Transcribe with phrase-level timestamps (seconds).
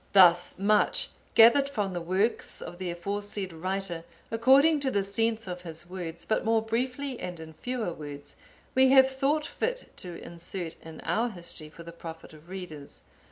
[0.13, 5.61] Thus much, gathered from the works of the aforesaid writer, according to the sense of
[5.61, 8.35] his words, but more briefly and in fewer words,
[8.73, 13.01] we have thought fit to insert in our History for the profit of readers.